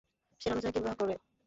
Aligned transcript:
সে 0.41 0.47
রণজয় 0.49 0.71
কে 0.73 0.79
বিবাহ 0.79 0.95
করে। 0.99 1.13